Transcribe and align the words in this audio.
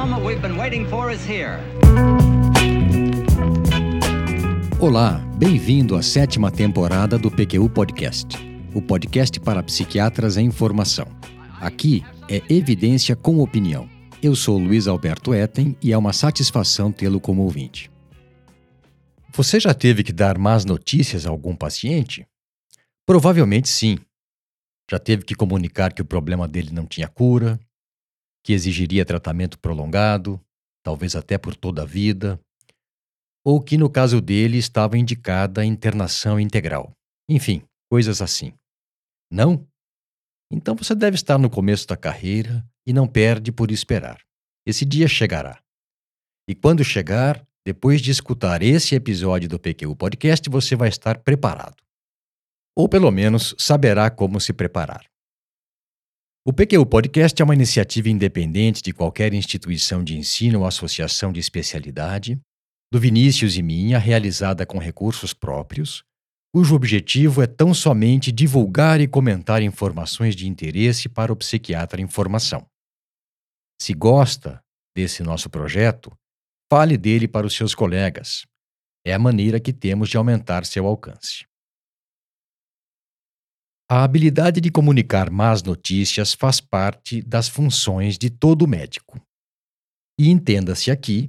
we've 0.00 0.40
been 0.40 0.56
waiting 0.56 0.86
for 0.88 1.12
is 1.12 1.20
here. 1.28 1.58
Olá, 4.80 5.18
bem-vindo 5.36 5.94
à 5.94 6.02
sétima 6.02 6.50
temporada 6.50 7.18
do 7.18 7.30
PQU 7.30 7.68
Podcast, 7.68 8.28
o 8.74 8.80
podcast 8.80 9.38
para 9.40 9.62
psiquiatras 9.62 10.38
em 10.38 10.50
formação. 10.50 11.06
Aqui 11.60 12.02
é 12.30 12.42
evidência 12.48 13.14
com 13.14 13.40
opinião. 13.40 13.88
Eu 14.22 14.34
sou 14.34 14.58
Luiz 14.58 14.86
Alberto 14.86 15.34
Etten 15.34 15.76
e 15.82 15.92
é 15.92 15.98
uma 15.98 16.14
satisfação 16.14 16.90
tê-lo 16.90 17.20
como 17.20 17.42
ouvinte. 17.42 17.90
Você 19.34 19.60
já 19.60 19.74
teve 19.74 20.02
que 20.02 20.14
dar 20.14 20.38
más 20.38 20.64
notícias 20.64 21.26
a 21.26 21.30
algum 21.30 21.54
paciente? 21.54 22.26
Provavelmente 23.04 23.68
sim. 23.68 23.98
Já 24.90 24.98
teve 24.98 25.24
que 25.24 25.34
comunicar 25.34 25.92
que 25.92 26.00
o 26.00 26.06
problema 26.06 26.48
dele 26.48 26.70
não 26.72 26.86
tinha 26.86 27.06
cura, 27.06 27.60
que 28.42 28.52
exigiria 28.52 29.04
tratamento 29.04 29.58
prolongado, 29.58 30.40
talvez 30.82 31.14
até 31.14 31.36
por 31.36 31.54
toda 31.54 31.82
a 31.82 31.86
vida, 31.86 32.40
ou 33.44 33.60
que 33.60 33.76
no 33.76 33.88
caso 33.88 34.20
dele 34.20 34.58
estava 34.58 34.98
indicada 34.98 35.64
internação 35.64 36.38
integral. 36.38 36.92
Enfim, 37.28 37.62
coisas 37.90 38.20
assim. 38.20 38.52
Não? 39.30 39.66
Então 40.52 40.74
você 40.74 40.94
deve 40.94 41.14
estar 41.14 41.38
no 41.38 41.48
começo 41.48 41.86
da 41.86 41.96
carreira 41.96 42.66
e 42.86 42.92
não 42.92 43.06
perde 43.06 43.52
por 43.52 43.70
esperar. 43.70 44.20
Esse 44.66 44.84
dia 44.84 45.06
chegará. 45.06 45.60
E 46.48 46.54
quando 46.54 46.84
chegar, 46.84 47.46
depois 47.64 48.00
de 48.00 48.10
escutar 48.10 48.62
esse 48.62 48.94
episódio 48.94 49.48
do 49.48 49.58
PQ 49.58 49.94
Podcast, 49.94 50.48
você 50.50 50.74
vai 50.74 50.88
estar 50.88 51.18
preparado. 51.18 51.76
Ou 52.76 52.88
pelo 52.88 53.10
menos 53.10 53.54
saberá 53.58 54.10
como 54.10 54.40
se 54.40 54.52
preparar. 54.52 55.09
O 56.42 56.54
PQ 56.54 56.86
Podcast 56.86 57.40
é 57.40 57.44
uma 57.44 57.52
iniciativa 57.52 58.08
independente 58.08 58.80
de 58.80 58.94
qualquer 58.94 59.34
instituição 59.34 60.02
de 60.02 60.16
ensino 60.16 60.60
ou 60.60 60.66
associação 60.66 61.30
de 61.30 61.38
especialidade 61.38 62.40
do 62.90 62.98
Vinícius 62.98 63.58
e 63.58 63.62
minha, 63.62 63.98
realizada 63.98 64.64
com 64.64 64.78
recursos 64.78 65.34
próprios, 65.34 66.02
cujo 66.50 66.74
objetivo 66.74 67.42
é 67.42 67.46
tão 67.46 67.74
somente 67.74 68.32
divulgar 68.32 69.02
e 69.02 69.06
comentar 69.06 69.62
informações 69.62 70.34
de 70.34 70.48
interesse 70.48 71.10
para 71.10 71.30
o 71.30 71.36
psiquiatra 71.36 72.00
em 72.00 72.08
formação. 72.08 72.66
Se 73.78 73.92
gosta 73.92 74.62
desse 74.96 75.22
nosso 75.22 75.50
projeto, 75.50 76.10
fale 76.72 76.96
dele 76.96 77.28
para 77.28 77.46
os 77.46 77.54
seus 77.54 77.74
colegas. 77.74 78.46
É 79.04 79.12
a 79.12 79.18
maneira 79.18 79.60
que 79.60 79.74
temos 79.74 80.08
de 80.08 80.16
aumentar 80.16 80.64
seu 80.64 80.86
alcance. 80.86 81.49
A 83.92 84.04
habilidade 84.04 84.60
de 84.60 84.70
comunicar 84.70 85.32
más 85.32 85.64
notícias 85.64 86.32
faz 86.32 86.60
parte 86.60 87.20
das 87.22 87.48
funções 87.48 88.16
de 88.16 88.30
todo 88.30 88.68
médico. 88.68 89.20
E 90.16 90.28
entenda-se 90.28 90.92
aqui 90.92 91.28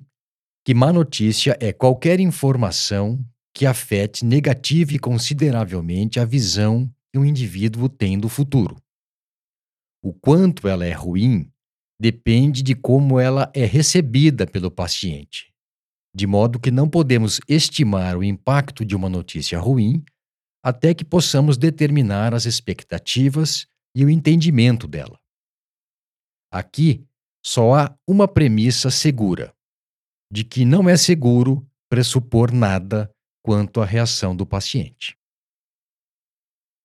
que 0.63 0.75
má 0.75 0.93
notícia 0.93 1.57
é 1.59 1.73
qualquer 1.73 2.19
informação 2.19 3.19
que 3.51 3.65
afete 3.65 4.23
negativa 4.23 4.93
e 4.93 4.99
consideravelmente 4.99 6.19
a 6.19 6.23
visão 6.23 6.87
que 7.11 7.17
um 7.17 7.25
indivíduo 7.25 7.89
tem 7.89 8.19
do 8.19 8.29
futuro. 8.29 8.77
O 10.03 10.13
quanto 10.13 10.67
ela 10.67 10.85
é 10.85 10.93
ruim 10.93 11.51
depende 11.99 12.61
de 12.61 12.75
como 12.75 13.19
ela 13.19 13.51
é 13.55 13.65
recebida 13.65 14.45
pelo 14.45 14.69
paciente, 14.69 15.51
de 16.13 16.27
modo 16.27 16.59
que 16.59 16.69
não 16.69 16.87
podemos 16.87 17.39
estimar 17.47 18.15
o 18.15 18.23
impacto 18.23 18.85
de 18.85 18.95
uma 18.95 19.09
notícia 19.09 19.57
ruim 19.59 20.05
até 20.63 20.93
que 20.93 21.03
possamos 21.03 21.57
determinar 21.57 22.33
as 22.33 22.45
expectativas 22.45 23.67
e 23.95 24.05
o 24.05 24.09
entendimento 24.09 24.87
dela. 24.87 25.19
Aqui 26.51 27.05
só 27.43 27.73
há 27.75 27.97
uma 28.07 28.27
premissa 28.27 28.91
segura 28.91 29.53
de 30.31 30.43
que 30.43 30.63
não 30.63 30.87
é 30.87 30.95
seguro 30.95 31.67
pressupor 31.89 32.51
nada 32.51 33.11
quanto 33.43 33.81
à 33.81 33.85
reação 33.85 34.35
do 34.35 34.45
paciente. 34.45 35.17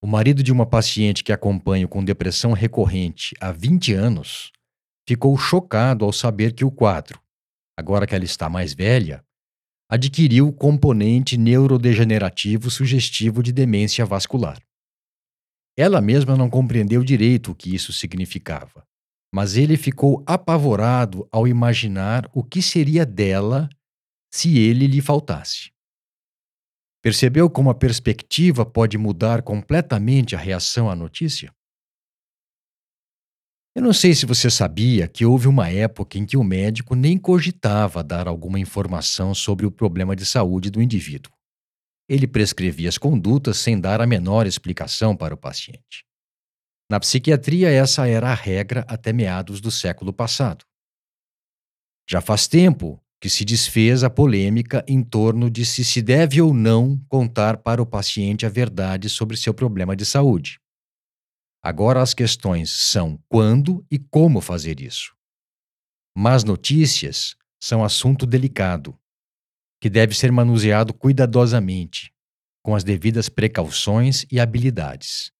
O 0.03 0.06
marido 0.06 0.43
de 0.43 0.53
uma 0.53 0.66
paciente 0.66 1.22
que 1.25 1.32
acompanho 1.32 1.88
com 1.88 2.04
depressão 2.04 2.53
recorrente 2.53 3.34
há 3.41 3.53
20 3.53 3.93
anos 3.93 4.53
ficou 5.06 5.37
chocado 5.37 6.04
ao 6.04 6.12
saber 6.12 6.54
que 6.54 6.64
o 6.64 6.70
quadro, 6.70 7.20
agora 7.76 8.06
que 8.06 8.14
ela 8.14 8.25
está 8.25 8.48
mais 8.48 8.72
velha, 8.72 9.25
adquiriu 9.88 10.52
componente 10.52 11.36
neurodegenerativo 11.36 12.70
sugestivo 12.70 13.42
de 13.42 13.52
demência 13.52 14.04
vascular. 14.04 14.60
Ela 15.76 16.00
mesma 16.00 16.36
não 16.36 16.48
compreendeu 16.50 17.04
direito 17.04 17.52
o 17.52 17.54
que 17.54 17.74
isso 17.74 17.92
significava 17.92 18.86
mas 19.36 19.56
ele 19.56 19.76
ficou 19.76 20.22
apavorado 20.26 21.28
ao 21.30 21.46
imaginar 21.46 22.26
o 22.32 22.42
que 22.42 22.62
seria 22.62 23.04
dela 23.04 23.69
se 24.32 24.58
ele 24.58 24.86
lhe 24.86 25.02
faltasse. 25.02 25.70
Percebeu 27.02 27.50
como 27.50 27.69
a 27.69 27.75
perspectiva 27.75 28.64
pode 28.64 28.96
mudar 28.96 29.42
completamente 29.42 30.34
a 30.34 30.38
reação 30.38 30.91
à 30.91 30.96
notícia? 30.96 31.52
Eu 33.76 33.82
não 33.82 33.92
sei 33.92 34.14
se 34.14 34.25
você 34.25 34.48
sabia 34.48 35.06
que 35.06 35.26
houve 35.26 35.47
uma 35.47 35.69
época 35.69 36.16
em 36.16 36.25
que 36.25 36.34
o 36.34 36.42
médico 36.42 36.94
nem 36.94 37.19
cogitava 37.19 38.03
dar 38.03 38.26
alguma 38.26 38.59
informação 38.59 39.34
sobre 39.34 39.66
o 39.66 39.70
problema 39.70 40.16
de 40.16 40.25
saúde 40.25 40.70
do 40.70 40.81
indivíduo. 40.81 41.31
Ele 42.09 42.26
prescrevia 42.26 42.88
as 42.88 42.97
condutas 42.97 43.59
sem 43.59 43.78
dar 43.78 44.00
a 44.00 44.06
menor 44.06 44.47
explicação 44.47 45.14
para 45.14 45.34
o 45.34 45.37
paciente. 45.37 46.06
Na 46.91 46.98
psiquiatria, 46.98 47.69
essa 47.69 48.09
era 48.09 48.31
a 48.31 48.34
regra 48.34 48.82
até 48.88 49.12
meados 49.12 49.60
do 49.60 49.70
século 49.70 50.10
passado. 50.10 50.64
Já 52.08 52.22
faz 52.22 52.48
tempo 52.48 52.98
que 53.20 53.28
se 53.28 53.44
desfez 53.44 54.03
a 54.03 54.08
polêmica 54.08 54.82
em 54.88 55.03
torno 55.03 55.50
de 55.50 55.66
se 55.66 55.84
se 55.84 56.00
deve 56.00 56.41
ou 56.41 56.54
não 56.54 56.98
contar 57.10 57.58
para 57.58 57.82
o 57.82 57.87
paciente 57.87 58.47
a 58.47 58.48
verdade 58.48 59.10
sobre 59.10 59.37
seu 59.37 59.53
problema 59.53 59.94
de 59.94 60.06
saúde. 60.06 60.58
Agora 61.66 62.00
as 62.00 62.15
questões 62.15 62.71
são 62.71 63.21
quando 63.28 63.84
e 63.91 63.99
como 63.99 64.41
fazer 64.41 64.81
isso. 64.81 65.16
Mas 66.16 66.44
notícias 66.44 67.34
são 67.60 67.82
assunto 67.82 68.25
delicado, 68.25 68.97
que 69.81 69.91
deve 69.91 70.16
ser 70.16 70.31
manuseado 70.31 70.94
cuidadosamente, 70.94 72.15
com 72.62 72.76
as 72.76 72.84
devidas 72.84 73.28
precauções 73.28 74.25
e 74.31 74.38
habilidades. 74.38 75.32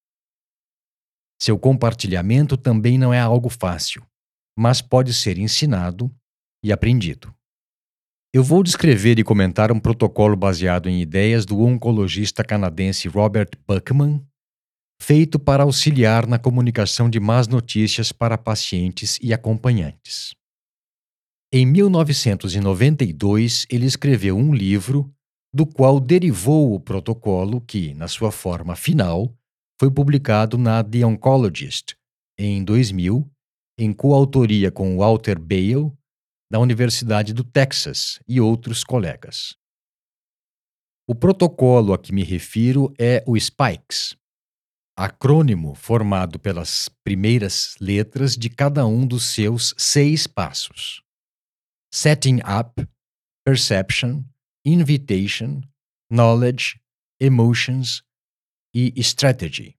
Seu 1.41 1.57
compartilhamento 1.57 2.57
também 2.57 2.99
não 2.99 3.15
é 3.15 3.21
algo 3.21 3.49
fácil, 3.49 4.05
mas 4.59 4.83
pode 4.83 5.15
ser 5.15 5.39
ensinado 5.39 6.13
e 6.61 6.73
aprendido. 6.73 7.33
Eu 8.35 8.43
vou 8.43 8.65
descrever 8.65 9.21
e 9.21 9.23
comentar 9.23 9.71
um 9.71 9.79
protocolo 9.79 10.35
baseado 10.35 10.89
em 10.89 11.01
ideias 11.01 11.47
do 11.47 11.61
oncologista 11.61 12.43
canadense 12.43 13.07
Robert 13.07 13.51
Buckman, 13.65 14.26
feito 15.01 15.39
para 15.39 15.63
auxiliar 15.63 16.27
na 16.27 16.39
comunicação 16.39 17.09
de 17.09 17.21
más 17.21 17.47
notícias 17.47 18.13
para 18.13 18.39
pacientes 18.39 19.19
e 19.23 19.33
acompanhantes. 19.33 20.35
Em 21.53 21.65
1992, 21.65 23.67
ele 23.71 23.87
escreveu 23.87 24.37
um 24.37 24.53
livro 24.53 25.11
do 25.55 25.65
qual 25.65 26.01
derivou 26.01 26.75
o 26.75 26.81
protocolo 26.81 27.61
que, 27.61 27.95
na 27.95 28.09
sua 28.09 28.31
forma 28.31 28.75
final, 28.75 29.33
foi 29.81 29.91
publicado 29.91 30.59
na 30.59 30.83
The 30.83 31.07
Oncologist 31.07 31.95
em 32.39 32.65
2000, 32.65 33.31
em 33.79 33.93
coautoria 33.93 34.71
com 34.71 34.99
Walter 34.99 35.39
Bale, 35.39 35.93
da 36.51 36.59
Universidade 36.59 37.33
do 37.33 37.43
Texas 37.43 38.21
e 38.29 38.41
outros 38.41 38.85
colegas. 38.85 39.57
O 41.09 41.15
protocolo 41.15 41.93
a 41.93 41.99
que 41.99 42.13
me 42.13 42.25
refiro 42.25 42.93
é 42.99 43.23
o 43.27 43.37
SPIKES, 43.37 44.17
acrônimo 44.97 45.75
formado 45.75 46.39
pelas 46.39 46.89
primeiras 47.05 47.77
letras 47.81 48.37
de 48.37 48.49
cada 48.49 48.87
um 48.87 49.07
dos 49.07 49.25
seus 49.25 49.75
seis 49.77 50.27
passos: 50.27 51.03
Setting 51.93 52.39
Up, 52.39 52.89
Perception, 53.45 54.25
Invitation, 54.65 55.61
Knowledge, 56.11 56.81
Emotions, 57.21 58.03
e 58.77 58.93
strategy. 59.01 59.75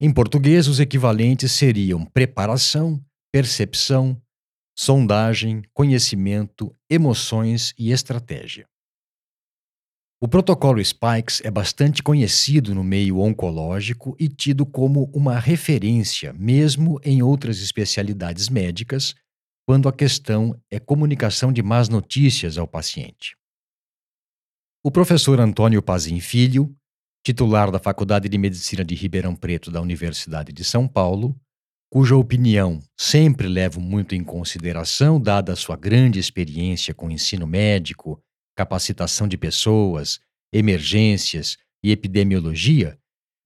Em 0.00 0.12
português, 0.12 0.68
os 0.68 0.78
equivalentes 0.78 1.50
seriam 1.50 2.04
preparação, 2.04 3.04
percepção, 3.32 4.22
sondagem, 4.76 5.62
conhecimento, 5.74 6.72
emoções 6.88 7.74
e 7.76 7.90
estratégia. 7.90 8.68
O 10.24 10.28
protocolo 10.28 10.80
Spikes 10.80 11.40
é 11.42 11.50
bastante 11.50 12.00
conhecido 12.00 12.76
no 12.76 12.84
meio 12.84 13.18
oncológico 13.18 14.14
e 14.20 14.28
tido 14.28 14.64
como 14.64 15.10
uma 15.12 15.36
referência, 15.36 16.32
mesmo 16.34 17.00
em 17.02 17.20
outras 17.20 17.60
especialidades 17.60 18.48
médicas, 18.48 19.16
quando 19.66 19.88
a 19.88 19.92
questão 19.92 20.56
é 20.70 20.78
comunicação 20.78 21.52
de 21.52 21.60
más 21.60 21.88
notícias 21.88 22.56
ao 22.56 22.68
paciente. 22.68 23.36
O 24.80 24.92
professor 24.92 25.40
Antônio 25.40 25.82
Pazin 25.82 26.20
Filho 26.20 26.72
titular 27.24 27.72
da 27.72 27.80
Faculdade 27.80 28.28
de 28.28 28.38
Medicina 28.38 28.84
de 28.84 28.94
Ribeirão 28.94 29.34
Preto 29.34 29.72
da 29.72 29.80
Universidade 29.80 30.52
de 30.52 30.62
São 30.62 30.86
Paulo, 30.86 31.34
cuja 31.90 32.14
opinião 32.14 32.80
sempre 32.96 33.48
levo 33.48 33.80
muito 33.80 34.14
em 34.14 34.22
consideração, 34.22 35.20
dada 35.20 35.52
a 35.52 35.56
sua 35.56 35.74
grande 35.74 36.20
experiência 36.20 36.94
com 36.94 37.10
ensino 37.10 37.44
médico, 37.44 38.22
capacitação 38.56 39.26
de 39.26 39.36
pessoas, 39.36 40.20
emergências 40.52 41.56
e 41.82 41.90
epidemiologia, 41.90 42.98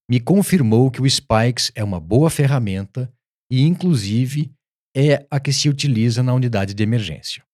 me 0.08 0.20
confirmou 0.20 0.91
que 0.91 1.00
o 1.00 1.08
Spikes 1.08 1.73
é 1.75 1.82
uma 1.82 2.00
boa 2.00 2.31
ferramenta 2.31 3.12
e, 3.50 3.62
inclusive, 3.62 4.53
é 4.97 5.26
a 5.31 5.38
que 5.41 5.53
se 5.53 5.69
utiliza 5.69 6.23
na 6.23 6.32
unidade 6.32 6.75
de 6.75 6.82
emergência. 6.82 7.44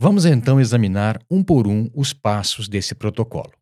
Vamos 0.00 0.24
então 0.24 0.60
examinar 0.60 1.22
um 1.30 1.42
por 1.42 1.66
um 1.66 1.90
os 1.94 2.12
passos 2.12 2.68
desse 2.68 2.94
protocolo. 2.94 3.52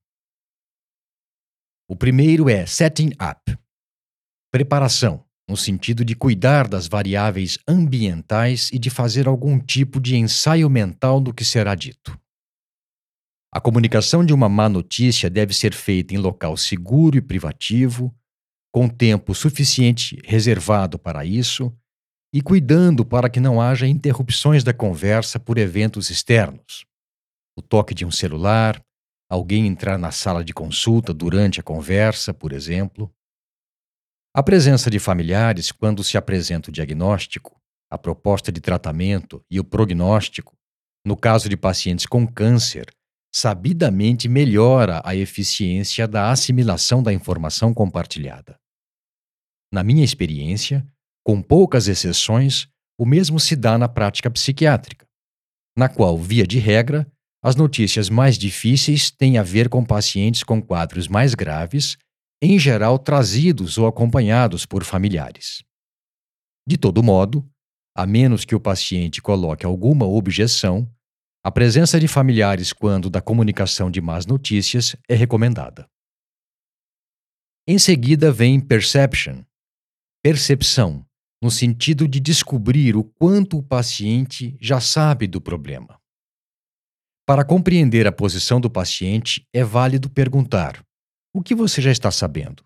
O 1.89 1.97
primeiro 1.97 2.49
é 2.49 2.67
setting 2.67 3.11
up 3.21 3.59
preparação, 4.51 5.25
no 5.49 5.57
sentido 5.57 6.05
de 6.05 6.15
cuidar 6.15 6.69
das 6.69 6.87
variáveis 6.87 7.59
ambientais 7.67 8.71
e 8.73 8.79
de 8.79 8.91
fazer 8.91 9.29
algum 9.29 9.59
tipo 9.59 10.01
de 10.01 10.17
ensaio 10.17 10.69
mental 10.71 11.21
do 11.21 11.33
que 11.35 11.45
será 11.45 11.75
dito. 11.75 12.19
A 13.59 13.61
comunicação 13.61 14.25
de 14.25 14.33
uma 14.33 14.49
má 14.49 14.69
notícia 14.69 15.29
deve 15.29 15.53
ser 15.53 15.75
feita 15.75 16.15
em 16.15 16.17
local 16.17 16.57
seguro 16.57 17.19
e 17.19 17.21
privativo, 17.21 18.15
com 18.73 18.89
tempo 18.89 19.35
suficiente 19.35 20.17
reservado 20.25 20.97
para 20.97 21.25
isso 21.25 21.77
e 22.33 22.41
cuidando 22.41 23.05
para 23.05 23.29
que 23.29 23.41
não 23.41 23.61
haja 23.61 23.85
interrupções 23.85 24.63
da 24.63 24.73
conversa 24.73 25.41
por 25.41 25.59
eventos 25.59 26.09
externos. 26.09 26.87
O 27.59 27.61
toque 27.61 27.95
de 27.95 28.07
um 28.07 28.13
celular, 28.13 28.81
alguém 29.29 29.67
entrar 29.67 29.99
na 29.99 30.13
sala 30.13 30.45
de 30.45 30.55
consulta 30.55 31.13
durante 31.13 31.59
a 31.59 31.65
conversa, 31.65 32.33
por 32.33 32.53
exemplo. 32.53 33.13
A 34.33 34.41
presença 34.41 34.89
de 34.89 35.01
familiares 35.01 35.73
quando 35.73 36.05
se 36.05 36.17
apresenta 36.17 36.71
o 36.71 36.73
diagnóstico, 36.73 37.61
a 37.91 37.99
proposta 37.99 38.53
de 38.53 38.61
tratamento 38.61 39.43
e 39.51 39.59
o 39.59 39.65
prognóstico, 39.65 40.57
no 41.05 41.17
caso 41.17 41.49
de 41.49 41.57
pacientes 41.57 42.07
com 42.07 42.25
câncer, 42.25 42.87
sabidamente 43.35 44.29
melhora 44.29 45.03
a 45.05 45.15
eficiência 45.15 46.09
da 46.09 46.31
assimilação 46.31 47.03
da 47.03 47.13
informação 47.13 47.75
compartilhada. 47.75 48.59
Na 49.73 49.83
minha 49.83 50.05
experiência, 50.05 50.87
com 51.25 51.43
poucas 51.43 51.89
exceções, 51.89 52.69
o 52.99 53.05
mesmo 53.05 53.39
se 53.39 53.55
dá 53.55 53.77
na 53.77 53.89
prática 53.89 54.31
psiquiátrica, 54.31 55.07
na 55.77 55.89
qual, 55.89 56.19
via 56.19 56.47
de 56.47 56.59
regra, 56.59 57.07
as 57.43 57.55
notícias 57.55 58.11
mais 58.11 58.37
difíceis 58.37 59.11
têm 59.11 59.39
a 59.39 59.43
ver 59.43 59.69
com 59.69 59.85
pacientes 59.85 60.43
com 60.43 60.61
quadros 60.61 61.07
mais 61.07 61.35
graves, 61.35 61.97
em 62.43 62.59
geral 62.59 62.99
trazidos 62.99 63.79
ou 63.79 63.87
acompanhados 63.87 64.67
por 64.67 64.85
familiares. 64.85 65.63
De 66.67 66.77
todo 66.77 67.03
modo, 67.03 67.49
a 67.97 68.07
menos 68.07 68.45
que 68.45 68.55
o 68.55 68.61
paciente 68.61 69.21
coloque 69.21 69.67
alguma 69.67 70.07
objeção, 70.07 70.89
a 71.43 71.51
presença 71.51 72.01
de 72.01 72.09
familiares 72.09 72.73
quando 72.73 73.09
da 73.09 73.21
comunicação 73.21 73.91
de 73.91 74.01
más 74.01 74.27
notícias 74.27 74.97
é 75.09 75.15
recomendada. 75.15 75.89
Em 77.67 77.79
seguida 77.79 78.33
vem 78.33 78.61
perception, 78.61 79.45
percepção, 80.23 81.07
no 81.41 81.51
sentido 81.51 82.09
de 82.09 82.19
descobrir 82.19 82.97
o 82.97 83.05
quanto 83.05 83.59
o 83.59 83.63
paciente 83.63 84.57
já 84.61 84.81
sabe 84.81 85.27
do 85.27 85.41
problema. 85.41 86.01
Para 87.25 87.45
compreender 87.45 88.07
a 88.07 88.13
posição 88.13 88.61
do 88.61 88.71
paciente, 88.71 89.47
é 89.53 89.63
válido 89.63 90.09
perguntar: 90.09 90.83
o 91.33 91.43
que 91.43 91.55
você 91.55 91.83
já 91.83 91.93
está 91.93 92.11
sabendo? 92.11 92.65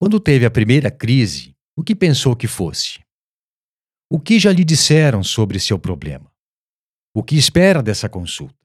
Quando 0.00 0.18
teve 0.18 0.46
a 0.46 0.50
primeira 0.50 0.90
crise, 0.90 1.54
o 1.76 1.84
que 1.84 1.94
pensou 1.94 2.34
que 2.34 2.48
fosse? 2.48 3.00
O 4.10 4.18
que 4.18 4.38
já 4.38 4.50
lhe 4.50 4.64
disseram 4.64 5.22
sobre 5.22 5.60
seu 5.60 5.78
problema? 5.78 6.31
O 7.14 7.22
que 7.22 7.36
espera 7.36 7.82
dessa 7.82 8.08
consulta? 8.08 8.56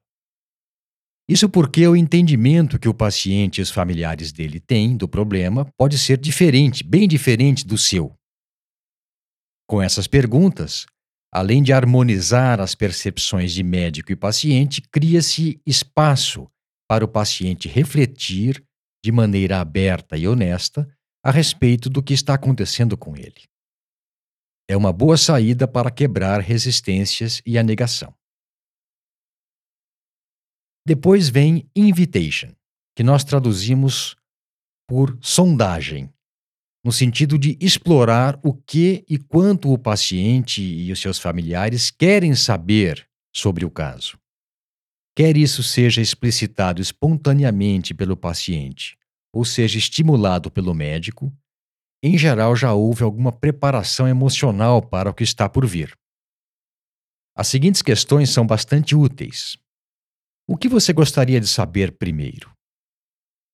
Isso 1.28 1.50
porque 1.50 1.86
o 1.86 1.94
entendimento 1.94 2.78
que 2.78 2.88
o 2.88 2.94
paciente 2.94 3.58
e 3.58 3.62
os 3.62 3.70
familiares 3.70 4.32
dele 4.32 4.58
têm 4.58 4.96
do 4.96 5.06
problema 5.06 5.66
pode 5.76 5.98
ser 5.98 6.16
diferente, 6.16 6.82
bem 6.82 7.06
diferente 7.06 7.66
do 7.66 7.76
seu. 7.76 8.14
Com 9.68 9.82
essas 9.82 10.06
perguntas, 10.06 10.86
além 11.30 11.62
de 11.62 11.74
harmonizar 11.74 12.58
as 12.58 12.74
percepções 12.74 13.52
de 13.52 13.62
médico 13.62 14.10
e 14.10 14.16
paciente, 14.16 14.80
cria-se 14.80 15.60
espaço 15.66 16.50
para 16.88 17.04
o 17.04 17.08
paciente 17.08 17.68
refletir 17.68 18.64
de 19.04 19.12
maneira 19.12 19.60
aberta 19.60 20.16
e 20.16 20.26
honesta 20.26 20.88
a 21.22 21.30
respeito 21.30 21.90
do 21.90 22.02
que 22.02 22.14
está 22.14 22.32
acontecendo 22.32 22.96
com 22.96 23.14
ele. 23.14 23.44
É 24.66 24.74
uma 24.74 24.92
boa 24.92 25.18
saída 25.18 25.68
para 25.68 25.90
quebrar 25.90 26.40
resistências 26.40 27.42
e 27.44 27.58
a 27.58 27.62
negação. 27.62 28.17
Depois 30.88 31.28
vem 31.28 31.68
invitation, 31.76 32.54
que 32.96 33.02
nós 33.02 33.22
traduzimos 33.22 34.16
por 34.88 35.18
sondagem, 35.20 36.10
no 36.82 36.90
sentido 36.90 37.38
de 37.38 37.58
explorar 37.60 38.40
o 38.42 38.54
que 38.54 39.04
e 39.06 39.18
quanto 39.18 39.70
o 39.70 39.76
paciente 39.76 40.62
e 40.62 40.90
os 40.90 40.98
seus 40.98 41.18
familiares 41.18 41.90
querem 41.90 42.34
saber 42.34 43.06
sobre 43.36 43.66
o 43.66 43.70
caso. 43.70 44.18
Quer 45.14 45.36
isso 45.36 45.62
seja 45.62 46.00
explicitado 46.00 46.80
espontaneamente 46.80 47.92
pelo 47.92 48.16
paciente 48.16 48.96
ou 49.30 49.44
seja 49.44 49.76
estimulado 49.76 50.50
pelo 50.50 50.72
médico, 50.72 51.30
em 52.02 52.16
geral 52.16 52.56
já 52.56 52.72
houve 52.72 53.02
alguma 53.02 53.30
preparação 53.30 54.08
emocional 54.08 54.80
para 54.80 55.10
o 55.10 55.14
que 55.14 55.22
está 55.22 55.50
por 55.50 55.66
vir. 55.66 55.94
As 57.36 57.46
seguintes 57.46 57.82
questões 57.82 58.30
são 58.30 58.46
bastante 58.46 58.96
úteis. 58.96 59.58
O 60.50 60.56
que 60.56 60.66
você 60.66 60.94
gostaria 60.94 61.38
de 61.38 61.46
saber 61.46 61.98
primeiro? 61.98 62.50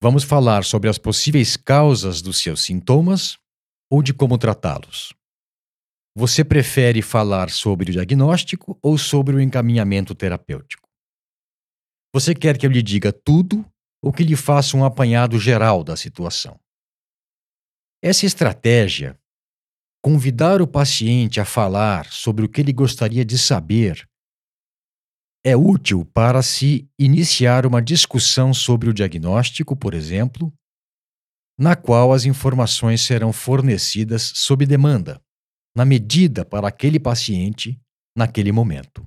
Vamos 0.00 0.22
falar 0.22 0.62
sobre 0.62 0.88
as 0.88 0.96
possíveis 0.96 1.56
causas 1.56 2.22
dos 2.22 2.38
seus 2.38 2.62
sintomas 2.62 3.36
ou 3.90 4.00
de 4.00 4.14
como 4.14 4.38
tratá-los. 4.38 5.12
Você 6.16 6.44
prefere 6.44 7.02
falar 7.02 7.50
sobre 7.50 7.90
o 7.90 7.92
diagnóstico 7.92 8.78
ou 8.80 8.96
sobre 8.96 9.34
o 9.34 9.40
encaminhamento 9.40 10.14
terapêutico? 10.14 10.88
Você 12.14 12.32
quer 12.32 12.56
que 12.56 12.64
eu 12.64 12.70
lhe 12.70 12.80
diga 12.80 13.12
tudo 13.12 13.68
ou 14.00 14.12
que 14.12 14.22
lhe 14.22 14.36
faça 14.36 14.76
um 14.76 14.84
apanhado 14.84 15.36
geral 15.36 15.82
da 15.82 15.96
situação? 15.96 16.60
Essa 18.00 18.24
estratégia, 18.24 19.18
convidar 20.00 20.62
o 20.62 20.66
paciente 20.68 21.40
a 21.40 21.44
falar 21.44 22.06
sobre 22.12 22.44
o 22.44 22.48
que 22.48 22.60
ele 22.60 22.72
gostaria 22.72 23.24
de 23.24 23.36
saber, 23.36 24.08
é 25.44 25.54
útil 25.54 26.06
para 26.06 26.42
se 26.42 26.88
iniciar 26.98 27.66
uma 27.66 27.82
discussão 27.82 28.54
sobre 28.54 28.88
o 28.88 28.94
diagnóstico, 28.94 29.76
por 29.76 29.92
exemplo, 29.92 30.50
na 31.58 31.76
qual 31.76 32.12
as 32.12 32.24
informações 32.24 33.02
serão 33.02 33.32
fornecidas 33.32 34.32
sob 34.34 34.64
demanda, 34.64 35.20
na 35.76 35.84
medida 35.84 36.44
para 36.44 36.66
aquele 36.66 36.98
paciente 36.98 37.78
naquele 38.16 38.50
momento. 38.50 39.06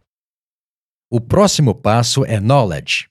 O 1.12 1.20
próximo 1.20 1.74
passo 1.74 2.24
é 2.24 2.40
knowledge, 2.40 3.10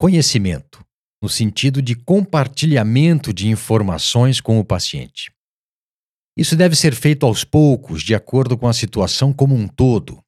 conhecimento, 0.00 0.84
no 1.22 1.28
sentido 1.28 1.82
de 1.82 1.94
compartilhamento 1.94 3.34
de 3.34 3.48
informações 3.48 4.40
com 4.40 4.58
o 4.58 4.64
paciente. 4.64 5.30
Isso 6.36 6.56
deve 6.56 6.74
ser 6.74 6.94
feito 6.94 7.26
aos 7.26 7.44
poucos, 7.44 8.02
de 8.02 8.14
acordo 8.14 8.56
com 8.56 8.66
a 8.66 8.72
situação 8.72 9.32
como 9.32 9.54
um 9.54 9.68
todo, 9.68 10.24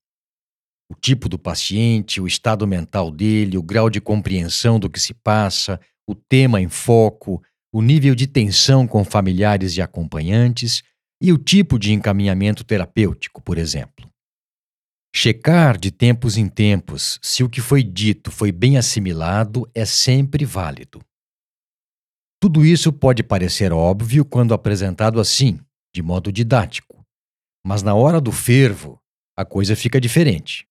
o 0.95 1.01
tipo 1.01 1.29
do 1.29 1.37
paciente, 1.37 2.21
o 2.21 2.27
estado 2.27 2.67
mental 2.69 3.11
dele, 3.11 3.59
o 3.59 3.63
grau 3.63 3.91
de 3.91 4.01
compreensão 4.01 4.79
do 4.79 4.89
que 4.89 5.01
se 5.01 5.13
passa, 5.13 5.81
o 6.09 6.15
tema 6.15 6.61
em 6.61 6.69
foco, 6.69 7.43
o 7.73 7.83
nível 7.83 8.15
de 8.15 8.29
tensão 8.29 8.87
com 8.87 9.05
familiares 9.05 9.77
e 9.77 9.83
acompanhantes 9.83 10.85
e 11.21 11.33
o 11.33 11.39
tipo 11.39 11.81
de 11.81 11.93
encaminhamento 11.93 12.63
terapêutico, 12.63 13.43
por 13.43 13.59
exemplo. 13.59 14.09
Checar 15.13 15.77
de 15.77 15.91
tempos 15.91 16.37
em 16.37 16.49
tempos 16.49 17.19
se 17.21 17.43
o 17.43 17.49
que 17.49 17.61
foi 17.61 17.83
dito 17.83 18.31
foi 18.31 18.53
bem 18.53 18.77
assimilado 18.79 19.69
é 19.75 19.85
sempre 19.85 20.45
válido. 20.45 21.01
Tudo 22.41 22.65
isso 22.65 22.93
pode 22.93 23.25
parecer 23.25 23.73
óbvio 23.73 24.25
quando 24.25 24.55
apresentado 24.55 25.19
assim, 25.19 25.59
de 25.93 26.03
modo 26.03 26.31
didático, 26.31 27.05
mas 27.67 27.83
na 27.83 27.95
hora 27.95 28.21
do 28.21 28.31
fervo, 28.31 29.01
a 29.37 29.45
coisa 29.45 29.75
fica 29.75 30.01
diferente. 30.01 30.69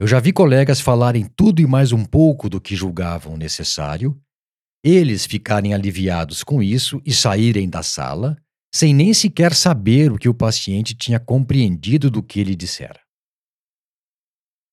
Eu 0.00 0.06
já 0.06 0.18
vi 0.18 0.32
colegas 0.32 0.80
falarem 0.80 1.26
tudo 1.36 1.60
e 1.60 1.66
mais 1.66 1.92
um 1.92 2.04
pouco 2.04 2.48
do 2.48 2.60
que 2.60 2.74
julgavam 2.74 3.36
necessário, 3.36 4.20
eles 4.84 5.24
ficarem 5.24 5.74
aliviados 5.74 6.42
com 6.42 6.62
isso 6.62 7.00
e 7.06 7.12
saírem 7.12 7.68
da 7.68 7.82
sala, 7.82 8.36
sem 8.74 8.92
nem 8.92 9.14
sequer 9.14 9.54
saber 9.54 10.10
o 10.10 10.18
que 10.18 10.28
o 10.28 10.34
paciente 10.34 10.94
tinha 10.94 11.20
compreendido 11.20 12.10
do 12.10 12.22
que 12.22 12.40
ele 12.40 12.56
dissera. 12.56 13.00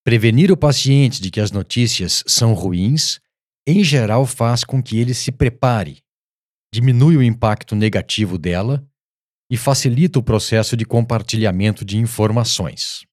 Prevenir 0.04 0.50
o 0.50 0.56
paciente 0.56 1.20
de 1.20 1.30
que 1.30 1.40
as 1.40 1.52
notícias 1.52 2.24
são 2.26 2.54
ruins, 2.54 3.20
em 3.66 3.84
geral, 3.84 4.26
faz 4.26 4.64
com 4.64 4.82
que 4.82 4.98
ele 4.98 5.14
se 5.14 5.30
prepare, 5.30 6.02
diminui 6.74 7.16
o 7.16 7.22
impacto 7.22 7.76
negativo 7.76 8.38
dela 8.38 8.84
e 9.50 9.56
facilita 9.56 10.18
o 10.18 10.22
processo 10.22 10.76
de 10.76 10.84
compartilhamento 10.84 11.84
de 11.84 11.98
informações. 11.98 13.04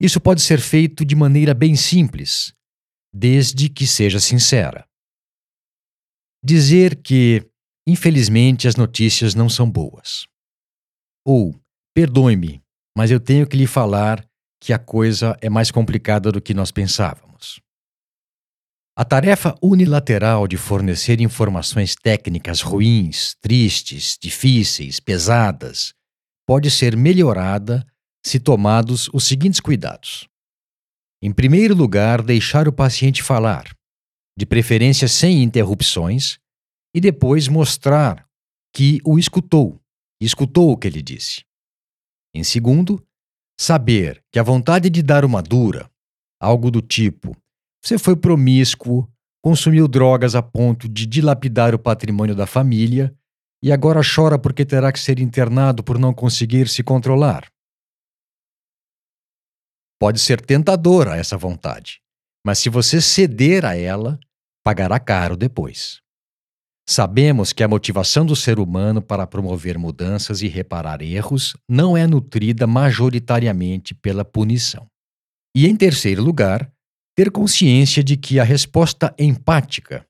Isso 0.00 0.20
pode 0.20 0.42
ser 0.42 0.60
feito 0.60 1.04
de 1.04 1.14
maneira 1.14 1.54
bem 1.54 1.76
simples, 1.76 2.52
desde 3.12 3.68
que 3.68 3.86
seja 3.86 4.18
sincera. 4.18 4.86
Dizer 6.44 7.00
que, 7.00 7.48
infelizmente, 7.86 8.66
as 8.68 8.76
notícias 8.76 9.34
não 9.34 9.48
são 9.48 9.70
boas. 9.70 10.26
Ou, 11.24 11.58
perdoe-me, 11.94 12.62
mas 12.96 13.10
eu 13.10 13.20
tenho 13.20 13.46
que 13.46 13.56
lhe 13.56 13.66
falar 13.66 14.26
que 14.60 14.72
a 14.72 14.78
coisa 14.78 15.36
é 15.40 15.48
mais 15.48 15.70
complicada 15.70 16.32
do 16.32 16.40
que 16.40 16.54
nós 16.54 16.70
pensávamos. 16.70 17.60
A 18.96 19.04
tarefa 19.04 19.56
unilateral 19.60 20.46
de 20.46 20.56
fornecer 20.56 21.20
informações 21.20 21.96
técnicas 21.96 22.60
ruins, 22.60 23.34
tristes, 23.40 24.16
difíceis, 24.20 25.00
pesadas, 25.00 25.92
pode 26.46 26.70
ser 26.70 26.96
melhorada 26.96 27.84
se 28.24 28.40
tomados 28.40 29.08
os 29.12 29.24
seguintes 29.24 29.60
cuidados. 29.60 30.28
Em 31.22 31.32
primeiro 31.32 31.74
lugar, 31.74 32.22
deixar 32.22 32.68
o 32.68 32.72
paciente 32.72 33.22
falar, 33.22 33.74
de 34.36 34.46
preferência 34.46 35.08
sem 35.08 35.42
interrupções, 35.42 36.38
e 36.94 37.00
depois 37.00 37.48
mostrar 37.48 38.26
que 38.74 39.00
o 39.04 39.18
escutou, 39.18 39.80
escutou 40.20 40.70
o 40.70 40.76
que 40.76 40.86
ele 40.86 41.02
disse. 41.02 41.44
Em 42.34 42.42
segundo, 42.42 43.04
saber 43.58 44.22
que 44.32 44.38
a 44.38 44.42
vontade 44.42 44.90
de 44.90 45.02
dar 45.02 45.24
uma 45.24 45.42
dura, 45.42 45.90
algo 46.40 46.70
do 46.70 46.80
tipo 46.80 47.36
você 47.84 47.98
foi 47.98 48.16
promíscuo, 48.16 49.06
consumiu 49.42 49.86
drogas 49.86 50.34
a 50.34 50.40
ponto 50.42 50.88
de 50.88 51.04
dilapidar 51.04 51.74
o 51.74 51.78
patrimônio 51.78 52.34
da 52.34 52.46
família 52.46 53.14
e 53.62 53.70
agora 53.70 54.00
chora 54.02 54.38
porque 54.38 54.64
terá 54.64 54.90
que 54.90 54.98
ser 54.98 55.20
internado 55.20 55.84
por 55.84 55.98
não 55.98 56.14
conseguir 56.14 56.66
se 56.66 56.82
controlar. 56.82 57.46
Pode 60.04 60.20
ser 60.20 60.38
tentadora 60.38 61.16
essa 61.16 61.34
vontade, 61.34 62.02
mas 62.44 62.58
se 62.58 62.68
você 62.68 63.00
ceder 63.00 63.64
a 63.64 63.74
ela, 63.74 64.20
pagará 64.62 65.00
caro 65.00 65.34
depois. 65.34 66.02
Sabemos 66.86 67.54
que 67.54 67.62
a 67.62 67.68
motivação 67.68 68.26
do 68.26 68.36
ser 68.36 68.58
humano 68.58 69.00
para 69.00 69.26
promover 69.26 69.78
mudanças 69.78 70.42
e 70.42 70.46
reparar 70.46 71.00
erros 71.00 71.56
não 71.66 71.96
é 71.96 72.06
nutrida 72.06 72.66
majoritariamente 72.66 73.94
pela 73.94 74.26
punição. 74.26 74.86
E, 75.56 75.66
em 75.66 75.74
terceiro 75.74 76.22
lugar, 76.22 76.70
ter 77.16 77.30
consciência 77.30 78.04
de 78.04 78.18
que 78.18 78.38
a 78.38 78.44
resposta 78.44 79.14
empática, 79.18 80.06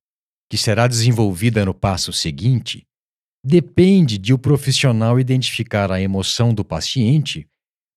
que 0.50 0.58
será 0.58 0.88
desenvolvida 0.88 1.64
no 1.64 1.72
passo 1.72 2.12
seguinte, 2.12 2.84
depende 3.46 4.18
de 4.18 4.34
o 4.34 4.38
profissional 4.38 5.20
identificar 5.20 5.92
a 5.92 6.00
emoção 6.00 6.52
do 6.52 6.64
paciente, 6.64 7.46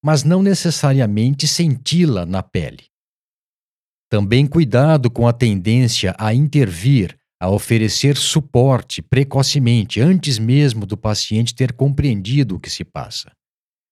mas 0.08 0.24
não 0.24 0.42
necessariamente 0.42 1.46
senti-la 1.46 2.26
na 2.26 2.42
pele. 2.42 2.86
Também 4.10 4.48
cuidado 4.48 5.12
com 5.12 5.28
a 5.28 5.34
tendência 5.34 6.16
a 6.18 6.34
intervir, 6.34 7.20
a 7.38 7.50
oferecer 7.50 8.16
suporte 8.16 9.02
precocemente, 9.02 10.00
antes 10.00 10.40
mesmo 10.40 10.86
do 10.86 10.96
paciente 10.96 11.54
ter 11.54 11.74
compreendido 11.74 12.56
o 12.56 12.60
que 12.62 12.70
se 12.70 12.86
passa, 12.86 13.34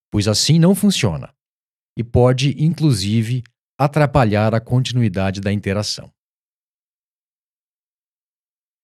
pois 0.09 0.25
assim 0.25 0.57
não 0.57 0.73
funciona 0.73 1.33
e 1.97 2.01
pode, 2.01 2.63
inclusive, 2.63 3.43
atrapalhar 3.77 4.55
a 4.55 4.61
continuidade 4.61 5.41
da 5.41 5.51
interação. 5.51 6.09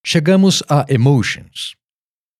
Chegamos 0.05 0.61
a 0.69 0.85
emotions. 0.89 1.77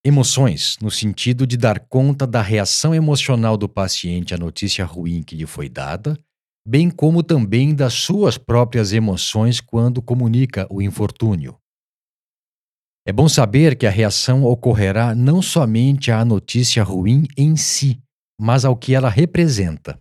Emoções, 0.04 0.76
no 0.80 0.90
sentido 0.90 1.46
de 1.46 1.56
dar 1.56 1.78
conta 1.78 2.26
da 2.26 2.42
reação 2.42 2.92
emocional 2.92 3.56
do 3.56 3.68
paciente 3.68 4.34
à 4.34 4.36
notícia 4.36 4.84
ruim 4.84 5.22
que 5.22 5.36
lhe 5.36 5.46
foi 5.46 5.68
dada, 5.68 6.18
bem 6.66 6.90
como 6.90 7.22
também 7.22 7.72
das 7.72 7.94
suas 7.94 8.36
próprias 8.36 8.92
emoções 8.92 9.60
quando 9.60 10.02
comunica 10.02 10.66
o 10.68 10.82
infortúnio. 10.82 11.56
É 13.06 13.12
bom 13.12 13.28
saber 13.28 13.76
que 13.76 13.86
a 13.86 13.90
reação 13.90 14.42
ocorrerá 14.42 15.14
não 15.14 15.40
somente 15.40 16.10
à 16.10 16.24
notícia 16.24 16.82
ruim 16.82 17.28
em 17.36 17.56
si, 17.56 18.02
mas 18.40 18.64
ao 18.64 18.76
que 18.76 18.94
ela 18.94 19.08
representa. 19.08 20.00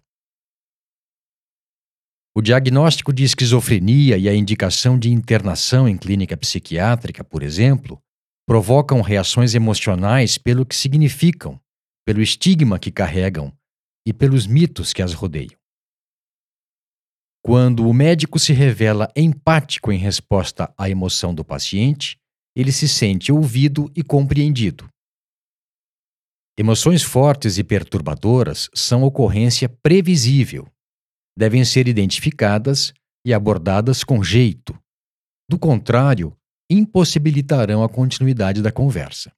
O 2.35 2.41
diagnóstico 2.41 3.13
de 3.13 3.23
esquizofrenia 3.23 4.17
e 4.17 4.27
a 4.27 4.33
indicação 4.33 4.97
de 4.97 5.11
internação 5.11 5.87
em 5.87 5.95
clínica 5.95 6.35
psiquiátrica, 6.35 7.23
por 7.23 7.43
exemplo, 7.43 8.01
provocam 8.51 8.99
reações 8.99 9.55
emocionais 9.55 10.37
pelo 10.37 10.65
que 10.65 10.75
significam, 10.75 11.57
pelo 12.05 12.21
estigma 12.21 12.77
que 12.77 12.91
carregam 12.91 13.57
e 14.05 14.11
pelos 14.11 14.45
mitos 14.45 14.91
que 14.91 15.01
as 15.01 15.13
rodeiam. 15.13 15.57
Quando 17.41 17.87
o 17.87 17.93
médico 17.93 18.37
se 18.37 18.51
revela 18.51 19.09
empático 19.15 19.89
em 19.89 19.97
resposta 19.97 20.69
à 20.77 20.89
emoção 20.89 21.33
do 21.33 21.45
paciente, 21.45 22.17
ele 22.53 22.73
se 22.73 22.89
sente 22.89 23.31
ouvido 23.31 23.89
e 23.95 24.03
compreendido. 24.03 24.85
Emoções 26.59 27.01
fortes 27.01 27.57
e 27.57 27.63
perturbadoras 27.63 28.69
são 28.73 29.03
ocorrência 29.03 29.69
previsível 29.81 30.67
devem 31.37 31.63
ser 31.63 31.87
identificadas 31.87 32.91
e 33.25 33.33
abordadas 33.33 34.03
com 34.03 34.21
jeito. 34.21 34.77
Do 35.49 35.57
contrário, 35.57 36.35
impossibilitarão 36.71 37.83
a 37.83 37.89
continuidade 37.89 38.61
da 38.61 38.71
conversa. 38.71 39.31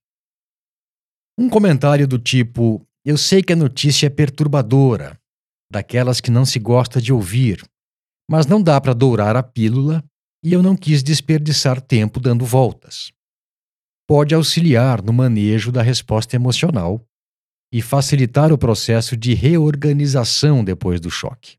Um 1.37 1.49
comentário 1.49 2.07
do 2.07 2.19
tipo: 2.19 2.85
Eu 3.03 3.17
sei 3.17 3.41
que 3.41 3.53
a 3.53 3.55
notícia 3.55 4.07
é 4.07 4.09
perturbadora, 4.09 5.19
daquelas 5.71 6.21
que 6.21 6.29
não 6.29 6.45
se 6.45 6.59
gosta 6.59 7.01
de 7.01 7.11
ouvir, 7.11 7.63
mas 8.29 8.45
não 8.45 8.61
dá 8.61 8.79
para 8.79 8.93
dourar 8.93 9.35
a 9.35 9.41
pílula 9.41 10.03
e 10.43 10.53
eu 10.53 10.61
não 10.61 10.75
quis 10.75 11.01
desperdiçar 11.01 11.81
tempo 11.81 12.19
dando 12.19 12.45
voltas. 12.45 13.11
Pode 14.07 14.35
auxiliar 14.35 15.01
no 15.01 15.13
manejo 15.13 15.71
da 15.71 15.81
resposta 15.81 16.35
emocional 16.35 17.03
e 17.71 17.81
facilitar 17.81 18.51
o 18.51 18.57
processo 18.57 19.17
de 19.17 19.33
reorganização 19.33 20.63
depois 20.63 20.99
do 20.99 21.09
choque. 21.09 21.57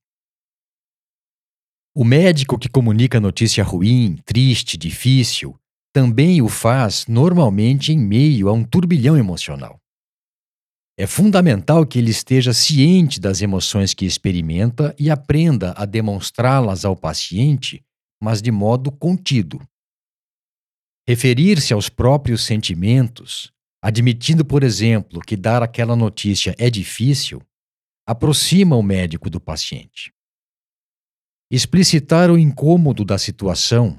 O 1.96 2.04
médico 2.04 2.58
que 2.58 2.68
comunica 2.68 3.18
notícia 3.18 3.64
ruim, 3.64 4.16
triste, 4.24 4.76
difícil, 4.76 5.58
também 5.94 6.42
o 6.42 6.48
faz 6.48 7.06
normalmente 7.06 7.92
em 7.92 7.98
meio 7.98 8.48
a 8.48 8.52
um 8.52 8.64
turbilhão 8.64 9.16
emocional. 9.16 9.80
É 10.98 11.06
fundamental 11.06 11.86
que 11.86 11.98
ele 11.98 12.10
esteja 12.10 12.52
ciente 12.52 13.20
das 13.20 13.40
emoções 13.40 13.94
que 13.94 14.04
experimenta 14.04 14.94
e 14.98 15.08
aprenda 15.08 15.72
a 15.76 15.84
demonstrá-las 15.84 16.84
ao 16.84 16.96
paciente, 16.96 17.82
mas 18.20 18.42
de 18.42 18.50
modo 18.50 18.90
contido. 18.90 19.60
Referir-se 21.08 21.72
aos 21.72 21.88
próprios 21.88 22.44
sentimentos, 22.44 23.52
admitindo, 23.80 24.44
por 24.44 24.64
exemplo, 24.64 25.20
que 25.20 25.36
dar 25.36 25.62
aquela 25.62 25.94
notícia 25.94 26.56
é 26.58 26.68
difícil, 26.68 27.40
aproxima 28.04 28.74
o 28.74 28.82
médico 28.82 29.30
do 29.30 29.40
paciente 29.40 30.12
explicitar 31.54 32.30
o 32.30 32.38
incômodo 32.38 33.04
da 33.04 33.16
situação, 33.16 33.96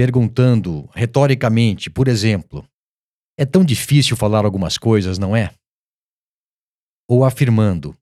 perguntando 0.00 0.88
retoricamente, 0.94 1.90
por 1.90 2.08
exemplo, 2.08 2.66
é 3.38 3.44
tão 3.44 3.62
difícil 3.62 4.16
falar 4.16 4.46
algumas 4.46 4.78
coisas, 4.78 5.18
não 5.18 5.36
é? 5.36 5.52
Ou 7.06 7.22
afirmando, 7.22 7.94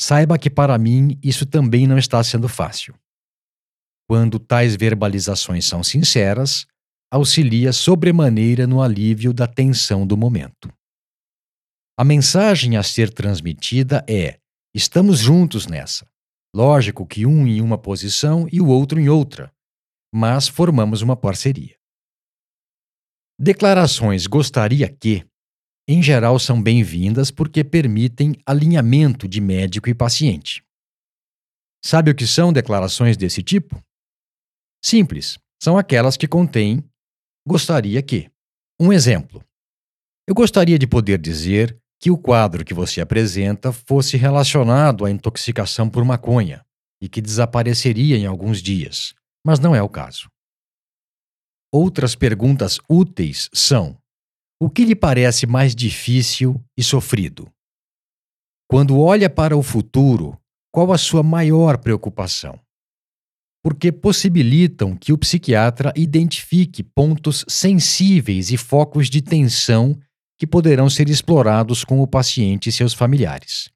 saiba 0.00 0.36
que 0.36 0.50
para 0.50 0.76
mim 0.76 1.16
isso 1.22 1.46
também 1.46 1.86
não 1.86 1.96
está 1.96 2.24
sendo 2.24 2.48
fácil. 2.48 2.92
Quando 4.08 4.40
tais 4.40 4.74
verbalizações 4.74 5.64
são 5.64 5.84
sinceras, 5.84 6.66
auxilia 7.08 7.72
sobremaneira 7.72 8.66
no 8.66 8.82
alívio 8.82 9.32
da 9.32 9.46
tensão 9.46 10.04
do 10.04 10.16
momento. 10.16 10.68
A 11.96 12.02
mensagem 12.02 12.76
a 12.76 12.82
ser 12.82 13.14
transmitida 13.14 14.04
é: 14.08 14.40
estamos 14.74 15.20
juntos 15.20 15.68
nessa. 15.68 16.04
Lógico 16.52 17.06
que 17.06 17.24
um 17.24 17.46
em 17.46 17.60
uma 17.60 17.78
posição 17.78 18.48
e 18.50 18.60
o 18.60 18.66
outro 18.66 18.98
em 18.98 19.08
outra, 19.08 19.52
mas 20.12 20.48
formamos 20.48 21.02
uma 21.02 21.16
parceria. 21.16 21.76
Declarações 23.38 24.26
gostaria 24.26 24.88
que, 24.88 25.24
em 25.88 26.02
geral, 26.02 26.38
são 26.38 26.60
bem-vindas 26.60 27.30
porque 27.30 27.62
permitem 27.62 28.34
alinhamento 28.44 29.28
de 29.28 29.40
médico 29.40 29.88
e 29.88 29.94
paciente. 29.94 30.62
Sabe 31.84 32.10
o 32.10 32.14
que 32.14 32.26
são 32.26 32.52
declarações 32.52 33.16
desse 33.16 33.42
tipo? 33.42 33.80
Simples, 34.84 35.38
são 35.62 35.78
aquelas 35.78 36.16
que 36.16 36.26
contêm 36.26 36.84
gostaria 37.46 38.02
que. 38.02 38.30
Um 38.80 38.92
exemplo. 38.92 39.42
Eu 40.28 40.34
gostaria 40.34 40.78
de 40.78 40.86
poder 40.86 41.18
dizer 41.18 41.76
que 42.00 42.10
o 42.10 42.18
quadro 42.18 42.64
que 42.64 42.74
você 42.74 43.00
apresenta 43.00 43.72
fosse 43.72 44.16
relacionado 44.16 45.04
à 45.04 45.10
intoxicação 45.10 45.88
por 45.88 46.04
maconha 46.04 46.64
e 47.00 47.08
que 47.08 47.20
desapareceria 47.20 48.16
em 48.16 48.26
alguns 48.26 48.62
dias, 48.62 49.14
mas 49.48 49.58
não 49.58 49.74
é 49.74 49.82
o 49.82 49.88
caso. 49.88 50.28
Outras 51.72 52.14
perguntas 52.14 52.78
úteis 52.86 53.48
são: 53.50 53.96
O 54.60 54.68
que 54.68 54.84
lhe 54.84 54.94
parece 54.94 55.46
mais 55.46 55.74
difícil 55.74 56.62
e 56.76 56.84
sofrido? 56.84 57.50
Quando 58.68 59.00
olha 59.00 59.30
para 59.30 59.56
o 59.56 59.62
futuro, 59.62 60.38
qual 60.70 60.92
a 60.92 60.98
sua 60.98 61.22
maior 61.22 61.78
preocupação? 61.78 62.60
Porque 63.64 63.90
possibilitam 63.90 64.94
que 64.94 65.14
o 65.14 65.18
psiquiatra 65.18 65.94
identifique 65.96 66.82
pontos 66.82 67.42
sensíveis 67.48 68.50
e 68.50 68.58
focos 68.58 69.08
de 69.08 69.22
tensão 69.22 69.98
que 70.38 70.46
poderão 70.46 70.90
ser 70.90 71.08
explorados 71.08 71.84
com 71.84 72.02
o 72.02 72.06
paciente 72.06 72.68
e 72.68 72.72
seus 72.72 72.92
familiares. 72.92 73.70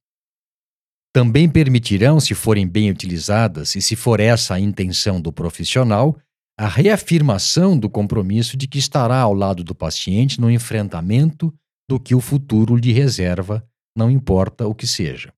Também 1.13 1.49
permitirão, 1.49 2.19
se 2.19 2.35
forem 2.35 2.67
bem 2.67 2.91
utilizadas 2.91 3.77
e 3.77 3.83
se 3.83 3.95
for 3.95 4.19
essa 4.19 4.55
a 4.55 4.61
intenção 4.61 5.21
do 5.21 5.31
profissional, 5.31 6.19
a 6.59 6.67
reafirmação 6.67 7.79
do 7.79 7.91
compromisso 7.91 8.57
de 8.57 8.67
que 8.67 8.79
estará 8.79 9.19
ao 9.19 9.35
lado 9.35 9.63
do 9.63 9.75
paciente 9.75 10.41
no 10.41 10.51
enfrentamento 10.51 11.53
do 11.89 12.01
que 12.01 12.15
o 12.15 12.21
futuro 12.21 12.77
lhe 12.77 12.93
reserva, 12.93 13.67
não 13.97 14.11
importa 14.11 14.67
o 14.67 14.75
que 14.75 14.87
seja. 14.87 15.35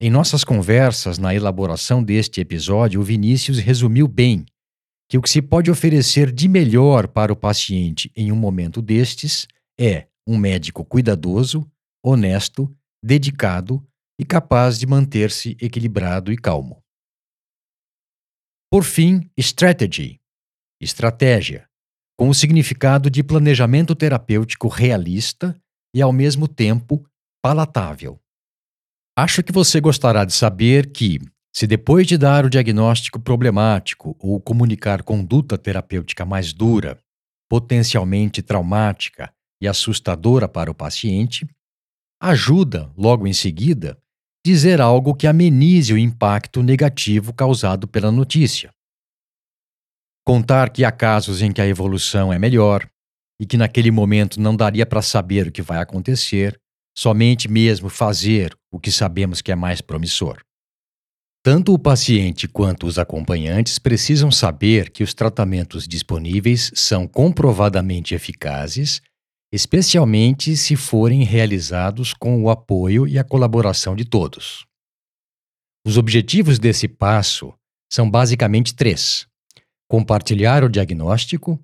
Em 0.00 0.10
nossas 0.10 0.44
conversas 0.44 1.18
na 1.18 1.34
elaboração 1.34 2.02
deste 2.02 2.40
episódio, 2.40 3.00
o 3.00 3.04
Vinícius 3.04 3.58
resumiu 3.58 4.06
bem 4.06 4.44
que 5.08 5.16
o 5.16 5.22
que 5.22 5.30
se 5.30 5.40
pode 5.40 5.70
oferecer 5.70 6.30
de 6.30 6.46
melhor 6.48 7.08
para 7.08 7.32
o 7.32 7.36
paciente 7.36 8.12
em 8.14 8.30
um 8.30 8.36
momento 8.36 8.82
destes 8.82 9.48
é 9.80 10.06
um 10.26 10.36
médico 10.36 10.84
cuidadoso, 10.84 11.66
honesto, 12.04 12.70
dedicado 13.02 13.82
e 14.18 14.24
capaz 14.24 14.78
de 14.78 14.86
manter-se 14.86 15.56
equilibrado 15.60 16.32
e 16.32 16.36
calmo. 16.36 16.82
Por 18.70 18.84
fim, 18.84 19.30
strategy, 19.36 20.20
estratégia, 20.80 21.68
com 22.18 22.28
o 22.28 22.34
significado 22.34 23.10
de 23.10 23.22
planejamento 23.22 23.94
terapêutico 23.94 24.68
realista 24.68 25.54
e, 25.94 26.00
ao 26.00 26.12
mesmo 26.12 26.48
tempo, 26.48 27.06
palatável. 27.42 28.18
Acho 29.16 29.42
que 29.42 29.52
você 29.52 29.80
gostará 29.80 30.24
de 30.24 30.32
saber 30.32 30.92
que, 30.92 31.18
se 31.54 31.66
depois 31.66 32.06
de 32.06 32.18
dar 32.18 32.44
o 32.44 32.50
diagnóstico 32.50 33.20
problemático 33.20 34.16
ou 34.18 34.40
comunicar 34.40 35.02
conduta 35.02 35.56
terapêutica 35.56 36.24
mais 36.24 36.52
dura, 36.52 36.98
potencialmente 37.48 38.42
traumática 38.42 39.32
e 39.60 39.68
assustadora 39.68 40.48
para 40.48 40.70
o 40.70 40.74
paciente, 40.74 41.46
ajuda, 42.20 42.92
logo 42.96 43.26
em 43.26 43.32
seguida, 43.32 43.96
dizer 44.46 44.80
algo 44.80 45.12
que 45.12 45.26
amenize 45.26 45.92
o 45.92 45.98
impacto 45.98 46.62
negativo 46.62 47.34
causado 47.34 47.88
pela 47.88 48.12
notícia. 48.12 48.70
Contar 50.24 50.70
que 50.70 50.84
há 50.84 50.92
casos 50.92 51.42
em 51.42 51.50
que 51.50 51.60
a 51.60 51.66
evolução 51.66 52.32
é 52.32 52.38
melhor 52.38 52.88
e 53.40 53.44
que 53.44 53.56
naquele 53.56 53.90
momento 53.90 54.40
não 54.40 54.54
daria 54.54 54.86
para 54.86 55.02
saber 55.02 55.48
o 55.48 55.52
que 55.52 55.62
vai 55.62 55.78
acontecer, 55.78 56.56
somente 56.96 57.48
mesmo 57.48 57.88
fazer 57.88 58.56
o 58.72 58.78
que 58.78 58.92
sabemos 58.92 59.42
que 59.42 59.50
é 59.50 59.56
mais 59.56 59.80
promissor. 59.80 60.40
Tanto 61.42 61.74
o 61.74 61.78
paciente 61.78 62.46
quanto 62.46 62.86
os 62.86 63.00
acompanhantes 63.00 63.80
precisam 63.80 64.30
saber 64.30 64.90
que 64.90 65.02
os 65.02 65.12
tratamentos 65.12 65.88
disponíveis 65.88 66.70
são 66.72 67.08
comprovadamente 67.08 68.14
eficazes 68.14 69.00
especialmente 69.52 70.56
se 70.56 70.76
forem 70.76 71.22
realizados 71.22 72.12
com 72.12 72.42
o 72.42 72.50
apoio 72.50 73.06
e 73.06 73.18
a 73.18 73.24
colaboração 73.24 73.94
de 73.94 74.04
todos. 74.04 74.66
Os 75.86 75.96
objetivos 75.96 76.58
desse 76.58 76.88
passo 76.88 77.54
são 77.90 78.10
basicamente 78.10 78.74
três: 78.74 79.26
compartilhar 79.88 80.64
o 80.64 80.68
diagnóstico, 80.68 81.62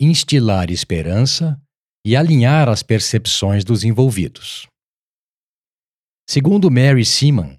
instilar 0.00 0.70
esperança 0.70 1.60
e 2.06 2.16
alinhar 2.16 2.68
as 2.68 2.82
percepções 2.82 3.64
dos 3.64 3.84
envolvidos. 3.84 4.66
Segundo 6.28 6.70
Mary 6.70 7.04
Seaman, 7.04 7.58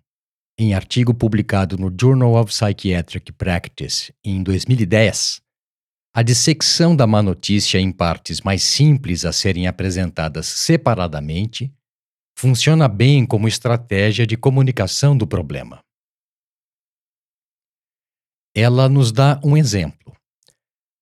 em 0.58 0.74
artigo 0.74 1.14
publicado 1.14 1.78
no 1.78 1.90
Journal 1.90 2.36
of 2.36 2.52
Psychiatric 2.52 3.32
Practice 3.32 4.14
em 4.24 4.44
2010, 4.44 5.42
a 6.14 6.24
dissecção 6.24 6.96
da 6.96 7.06
má 7.06 7.22
notícia 7.22 7.78
em 7.78 7.92
partes 7.92 8.42
mais 8.42 8.64
simples 8.64 9.26
a 9.26 9.32
serem 9.32 9.68
apresentadas 9.68 10.48
separadamente 10.48 11.72
funciona 12.38 12.88
bem 12.88 13.26
como 13.26 13.48
estratégia 13.48 14.26
de 14.26 14.36
comunicação 14.36 15.16
do 15.16 15.28
problema. 15.28 15.80
Ela 18.56 18.90
nos 18.90 19.12
dá 19.12 19.40
um 19.44 19.56
exemplo. 19.56 20.16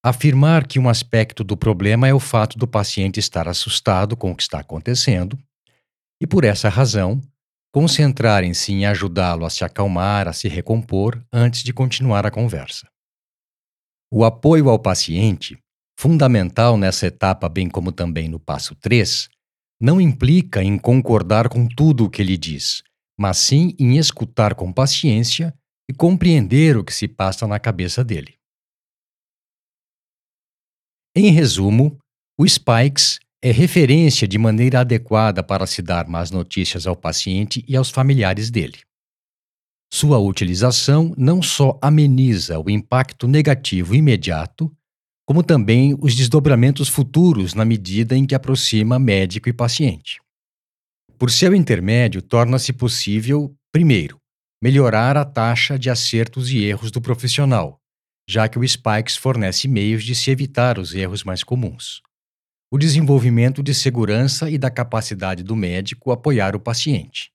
Afirmar 0.03 0.67
que 0.67 0.79
um 0.79 0.89
aspecto 0.89 1.43
do 1.43 1.55
problema 1.55 2.07
é 2.07 2.13
o 2.13 2.19
fato 2.19 2.57
do 2.57 2.67
paciente 2.67 3.19
estar 3.19 3.47
assustado 3.47 4.17
com 4.17 4.31
o 4.31 4.35
que 4.35 4.43
está 4.43 4.59
acontecendo 4.59 5.37
e, 6.21 6.27
por 6.27 6.43
essa 6.43 6.69
razão, 6.69 7.21
concentrarem-se 7.73 8.73
em 8.73 8.85
ajudá-lo 8.85 9.45
a 9.45 9.49
se 9.49 9.63
acalmar, 9.63 10.27
a 10.27 10.33
se 10.33 10.47
recompor 10.47 11.23
antes 11.31 11.63
de 11.63 11.73
continuar 11.73 12.25
a 12.25 12.31
conversa. 12.31 12.87
O 14.09 14.23
apoio 14.23 14.69
ao 14.69 14.79
paciente, 14.79 15.57
fundamental 15.99 16.77
nessa 16.77 17.07
etapa, 17.07 17.49
bem 17.49 17.69
como 17.69 17.91
também 17.91 18.29
no 18.29 18.39
passo 18.39 18.73
3, 18.75 19.27
não 19.81 19.99
implica 19.99 20.63
em 20.63 20.77
concordar 20.77 21.49
com 21.49 21.67
tudo 21.67 22.05
o 22.05 22.09
que 22.09 22.21
ele 22.21 22.37
diz, 22.37 22.81
mas 23.19 23.37
sim 23.37 23.75
em 23.77 23.97
escutar 23.97 24.55
com 24.55 24.71
paciência 24.71 25.53
e 25.89 25.93
compreender 25.93 26.77
o 26.77 26.85
que 26.85 26.93
se 26.93 27.05
passa 27.05 27.45
na 27.45 27.59
cabeça 27.59 28.01
dele. 28.01 28.35
Em 31.13 31.29
resumo, 31.31 31.97
o 32.39 32.47
Spikes 32.47 33.19
é 33.41 33.51
referência 33.51 34.25
de 34.25 34.37
maneira 34.37 34.79
adequada 34.81 35.43
para 35.43 35.67
se 35.67 35.81
dar 35.81 36.07
más 36.07 36.31
notícias 36.31 36.87
ao 36.87 36.95
paciente 36.95 37.63
e 37.67 37.75
aos 37.75 37.89
familiares 37.89 38.49
dele. 38.49 38.86
Sua 39.91 40.19
utilização 40.19 41.13
não 41.17 41.41
só 41.41 41.77
ameniza 41.81 42.59
o 42.59 42.69
impacto 42.69 43.27
negativo 43.27 43.95
imediato, 43.95 44.71
como 45.25 45.43
também 45.43 45.95
os 45.99 46.15
desdobramentos 46.15 46.87
futuros 46.87 47.53
na 47.53 47.65
medida 47.65 48.15
em 48.15 48.25
que 48.25 48.35
aproxima 48.35 48.99
médico 48.99 49.49
e 49.49 49.53
paciente. 49.53 50.21
Por 51.17 51.31
seu 51.31 51.53
intermédio, 51.55 52.21
torna-se 52.21 52.71
possível, 52.71 53.53
primeiro, 53.71 54.19
melhorar 54.61 55.17
a 55.17 55.25
taxa 55.25 55.77
de 55.77 55.89
acertos 55.89 56.49
e 56.51 56.63
erros 56.63 56.91
do 56.91 57.01
profissional, 57.01 57.79
já 58.29 58.47
que 58.47 58.59
o 58.59 58.67
Spikes 58.67 59.15
fornece 59.15 59.67
meios 59.67 60.03
de 60.03 60.13
se 60.13 60.29
evitar 60.29 60.77
os 60.77 60.93
erros 60.93 61.23
mais 61.23 61.43
comuns. 61.43 62.01
O 62.71 62.77
desenvolvimento 62.77 63.63
de 63.63 63.73
segurança 63.73 64.49
e 64.49 64.57
da 64.57 64.69
capacidade 64.69 65.41
do 65.43 65.55
médico 65.55 66.11
apoiar 66.11 66.55
o 66.55 66.59
paciente. 66.59 67.31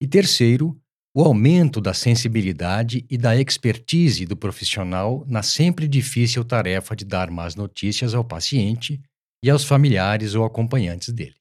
E 0.00 0.06
terceiro, 0.06 0.80
o 1.12 1.22
aumento 1.24 1.80
da 1.80 1.92
sensibilidade 1.92 3.04
e 3.10 3.18
da 3.18 3.36
expertise 3.36 4.24
do 4.24 4.36
profissional 4.36 5.24
na 5.26 5.42
sempre 5.42 5.88
difícil 5.88 6.44
tarefa 6.44 6.94
de 6.94 7.04
dar 7.04 7.30
más 7.30 7.56
notícias 7.56 8.14
ao 8.14 8.24
paciente 8.24 9.00
e 9.44 9.50
aos 9.50 9.64
familiares 9.64 10.34
ou 10.34 10.44
acompanhantes 10.44 11.12
dele. 11.12 11.34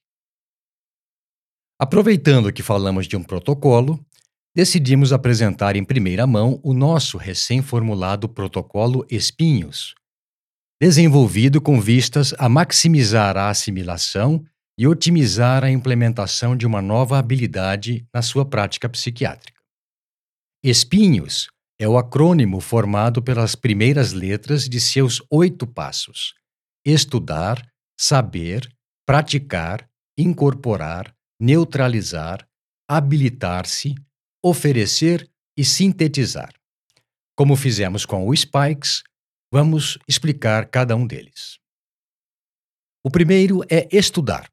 Aproveitando 1.79 2.51
que 2.51 2.63
falamos 2.63 3.07
de 3.07 3.15
um 3.15 3.23
protocolo, 3.23 4.03
decidimos 4.55 5.13
apresentar 5.13 5.75
em 5.75 5.83
primeira 5.83 6.25
mão 6.25 6.59
o 6.63 6.73
nosso 6.73 7.17
recém-formulado 7.17 8.27
protocolo 8.27 9.05
Espinhos, 9.09 9.93
desenvolvido 10.81 11.61
com 11.61 11.79
vistas 11.79 12.33
a 12.39 12.49
maximizar 12.49 13.37
a 13.37 13.49
assimilação 13.49 14.43
e 14.77 14.87
otimizar 14.87 15.63
a 15.63 15.69
implementação 15.69 16.55
de 16.55 16.65
uma 16.65 16.81
nova 16.81 17.19
habilidade 17.19 18.07
na 18.13 18.21
sua 18.21 18.45
prática 18.45 18.89
psiquiátrica. 18.89 19.58
Espinhos 20.61 21.47
é 21.79 21.87
o 21.87 21.97
acrônimo 21.97 22.59
formado 22.59 23.23
pelas 23.23 23.55
primeiras 23.55 24.11
letras 24.11 24.67
de 24.67 24.77
seus 24.81 25.23
oito 25.31 25.65
passos: 25.65 26.33
estudar, 26.85 27.65
saber, 27.97 28.69
praticar, 29.05 29.89
incorporar, 30.17 31.15
neutralizar, 31.39 32.45
habilitar-se, 32.89 33.95
oferecer 34.43 35.31
e 35.57 35.63
sintetizar. 35.63 36.53
Como 37.37 37.55
fizemos 37.55 38.05
com 38.05 38.27
o 38.27 38.35
Spikes, 38.35 39.03
vamos 39.49 39.97
explicar 40.09 40.65
cada 40.65 40.93
um 40.93 41.07
deles. 41.07 41.57
O 43.01 43.09
primeiro 43.09 43.61
é 43.69 43.87
estudar. 43.95 44.51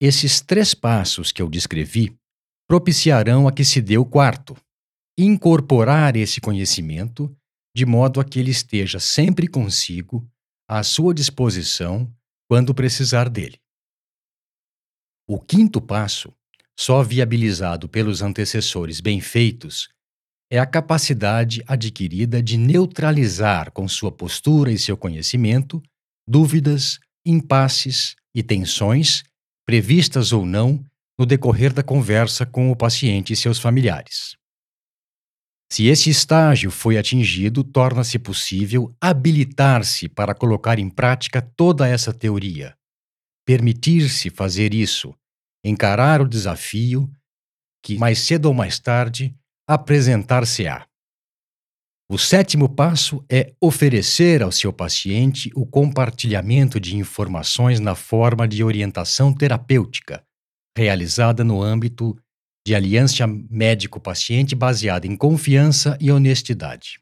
Esses 0.00 0.40
três 0.40 0.74
passos 0.74 1.30
que 1.30 1.40
eu 1.40 1.48
descrevi 1.48 2.16
propiciarão 2.66 3.46
a 3.46 3.52
que 3.52 3.64
se 3.64 3.80
dê 3.80 3.98
o 3.98 4.04
quarto, 4.04 4.56
incorporar 5.18 6.16
esse 6.16 6.40
conhecimento 6.40 7.34
de 7.74 7.86
modo 7.86 8.20
a 8.20 8.24
que 8.24 8.40
ele 8.40 8.50
esteja 8.50 8.98
sempre 8.98 9.46
consigo, 9.46 10.28
à 10.68 10.82
sua 10.82 11.14
disposição, 11.14 12.12
quando 12.48 12.74
precisar 12.74 13.28
dele. 13.28 13.60
O 15.28 15.38
quinto 15.38 15.80
passo, 15.80 16.34
só 16.78 17.02
viabilizado 17.02 17.88
pelos 17.88 18.22
antecessores 18.22 19.00
bem 19.00 19.20
feitos, 19.20 19.88
é 20.50 20.58
a 20.58 20.66
capacidade 20.66 21.62
adquirida 21.66 22.42
de 22.42 22.56
neutralizar 22.56 23.70
com 23.70 23.86
sua 23.86 24.10
postura 24.10 24.72
e 24.72 24.78
seu 24.78 24.96
conhecimento 24.96 25.80
dúvidas, 26.28 26.98
impasses 27.24 28.14
e 28.34 28.42
tensões, 28.42 29.22
previstas 29.66 30.32
ou 30.32 30.44
não, 30.44 30.84
no 31.18 31.26
decorrer 31.26 31.72
da 31.72 31.82
conversa 31.82 32.46
com 32.46 32.70
o 32.70 32.76
paciente 32.76 33.32
e 33.32 33.36
seus 33.36 33.58
familiares. 33.58 34.36
Se 35.72 35.86
esse 35.86 36.10
estágio 36.10 36.70
foi 36.70 36.98
atingido, 36.98 37.62
torna-se 37.62 38.18
possível 38.18 38.94
habilitar-se 39.00 40.08
para 40.08 40.34
colocar 40.34 40.78
em 40.78 40.88
prática 40.88 41.40
toda 41.40 41.86
essa 41.86 42.12
teoria, 42.12 42.76
permitir-se 43.44 44.30
fazer 44.30 44.74
isso, 44.74 45.14
encarar 45.64 46.20
o 46.20 46.28
desafio 46.28 47.10
que, 47.84 47.98
mais 47.98 48.18
cedo 48.20 48.46
ou 48.46 48.54
mais 48.54 48.78
tarde, 48.78 49.34
apresentar-se-á. 49.70 50.84
O 52.10 52.18
sétimo 52.18 52.68
passo 52.68 53.24
é 53.30 53.52
oferecer 53.60 54.42
ao 54.42 54.50
seu 54.50 54.72
paciente 54.72 55.48
o 55.54 55.64
compartilhamento 55.64 56.80
de 56.80 56.96
informações 56.96 57.78
na 57.78 57.94
forma 57.94 58.48
de 58.48 58.64
orientação 58.64 59.32
terapêutica, 59.32 60.24
realizada 60.76 61.44
no 61.44 61.62
âmbito 61.62 62.18
de 62.66 62.74
aliança 62.74 63.24
médico-paciente 63.28 64.56
baseada 64.56 65.06
em 65.06 65.14
confiança 65.14 65.96
e 66.00 66.10
honestidade. 66.10 66.98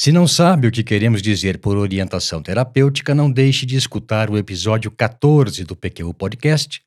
Se 0.00 0.10
não 0.10 0.26
sabe 0.26 0.68
o 0.68 0.72
que 0.72 0.82
queremos 0.82 1.20
dizer 1.20 1.58
por 1.58 1.76
orientação 1.76 2.42
terapêutica, 2.42 3.14
não 3.14 3.30
deixe 3.30 3.66
de 3.66 3.76
escutar 3.76 4.30
o 4.30 4.38
episódio 4.38 4.90
14 4.90 5.64
do 5.64 5.76
PQU 5.76 6.14
Podcast, 6.14 6.82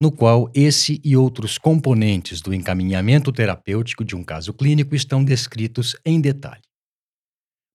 no 0.00 0.12
qual 0.12 0.50
esse 0.54 1.00
e 1.02 1.16
outros 1.16 1.56
componentes 1.56 2.40
do 2.40 2.52
encaminhamento 2.52 3.32
terapêutico 3.32 4.04
de 4.04 4.14
um 4.14 4.22
caso 4.22 4.52
clínico 4.52 4.94
estão 4.94 5.24
descritos 5.24 5.96
em 6.04 6.20
detalhe. 6.20 6.62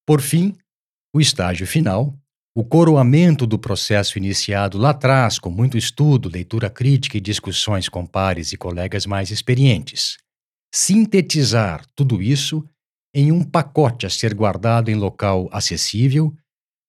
Por 0.06 0.22
fim, 0.22 0.56
o 1.14 1.20
estágio 1.20 1.66
final, 1.66 2.16
o 2.56 2.64
coroamento 2.64 3.48
do 3.48 3.58
processo 3.58 4.18
iniciado 4.18 4.78
lá 4.78 4.92
atrás 4.92 5.40
com 5.40 5.50
muito 5.50 5.78
estudo, 5.78 6.30
leitura 6.30 6.70
crítica 6.70 7.18
e 7.18 7.22
discussões 7.22 7.90
com 7.90 8.06
pares 8.06 8.52
e 8.52 8.58
colegas 8.58 9.06
mais 9.06 9.32
experientes. 9.32 10.18
Sintetizar 10.74 11.86
tudo 11.96 12.22
isso 12.22 12.64
em 13.14 13.32
um 13.32 13.44
pacote 13.44 14.06
a 14.06 14.10
ser 14.10 14.34
guardado 14.34 14.90
em 14.90 14.96
local 14.96 15.50
acessível 15.52 16.34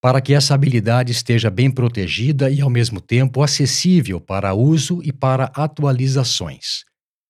para 0.03 0.21
que 0.21 0.35
essa 0.35 0.53
habilidade 0.53 1.13
esteja 1.13 1.49
bem 1.49 1.71
protegida 1.71 2.51
e, 2.51 2.61
ao 2.61 2.69
mesmo 2.69 3.01
tempo, 3.01 3.41
acessível 3.41 4.21
para 4.21 4.53
uso 4.53 5.01
e 5.05 5.13
para 5.13 5.45
atualizações, 5.55 6.85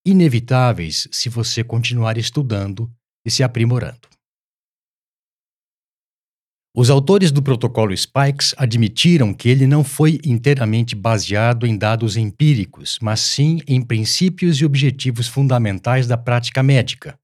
inevitáveis 0.06 1.06
se 1.12 1.28
você 1.28 1.62
continuar 1.62 2.16
estudando 2.16 2.90
e 3.26 3.30
se 3.30 3.42
aprimorando. 3.42 4.08
Os 6.74 6.88
autores 6.88 7.30
do 7.30 7.42
protocolo 7.42 7.94
Spikes 7.94 8.54
admitiram 8.56 9.34
que 9.34 9.50
ele 9.50 9.66
não 9.66 9.84
foi 9.84 10.18
inteiramente 10.24 10.96
baseado 10.96 11.66
em 11.66 11.76
dados 11.76 12.16
empíricos, 12.16 12.98
mas 13.02 13.20
sim 13.20 13.60
em 13.68 13.82
princípios 13.82 14.56
e 14.56 14.64
objetivos 14.64 15.28
fundamentais 15.28 16.06
da 16.06 16.16
prática 16.16 16.62
médica. 16.62 17.18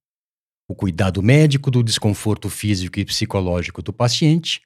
O 0.68 0.74
cuidado 0.74 1.22
médico 1.22 1.70
do 1.70 1.82
desconforto 1.82 2.50
físico 2.50 3.00
e 3.00 3.06
psicológico 3.06 3.80
do 3.80 3.90
paciente, 3.90 4.60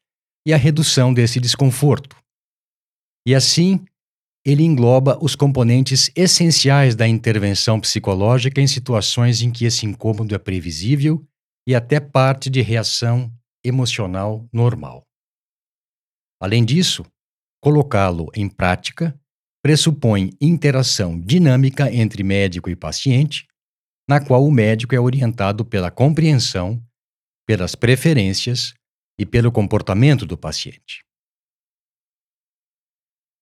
e 0.47 0.53
a 0.53 0.57
redução 0.57 1.13
desse 1.13 1.39
desconforto. 1.41 2.17
E 3.27 3.35
assim, 3.35 3.85
ele 4.45 4.65
engloba 4.65 5.19
os 5.23 5.37
componentes 5.37 6.11
essenciais 6.17 6.97
da 6.97 7.07
intervenção 7.07 7.81
psicológica 7.81 8.61
em 8.61 8.67
situações 8.67 9.41
em 9.41 9.51
que 9.51 9.65
esse 9.65 9.87
incômodo 9.87 10.35
é 10.35 10.39
previsível 10.39 11.25
e 11.67 11.75
até 11.75 12.01
parte 12.01 12.51
de 12.51 12.61
reação 12.61 13.33
emocional 13.65 14.49
normal. 14.53 15.07
Além 16.41 16.65
disso, 16.65 17.05
colocá-lo 17.63 18.29
em 18.35 18.49
prática 18.49 19.17
pressupõe 19.63 20.31
interação 20.41 21.19
dinâmica 21.21 21.93
entre 21.95 22.25
médico 22.25 22.69
e 22.69 22.75
paciente, 22.75 23.47
na 24.09 24.19
qual 24.19 24.45
o 24.45 24.51
médico 24.51 24.93
é 24.93 24.99
orientado 24.99 25.65
pela 25.65 25.89
compreensão, 25.89 26.83
pelas 27.47 27.77
preferências 27.77 28.75
e 29.19 29.27
pelo 29.27 29.53
comportamento 29.53 30.27
do 30.27 30.37
paciente. 30.37 31.05